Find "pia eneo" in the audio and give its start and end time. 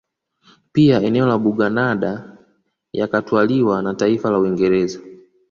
0.71-1.27